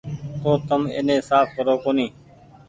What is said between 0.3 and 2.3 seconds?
تو تم ايني ساڦ ڪرو ڪونيٚ۔